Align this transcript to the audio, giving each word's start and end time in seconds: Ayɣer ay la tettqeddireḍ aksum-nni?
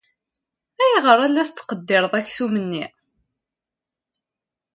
Ayɣer 0.83 1.19
ay 1.19 1.29
la 1.31 1.47
tettqeddireḍ 1.47 2.13
aksum-nni? 2.19 2.85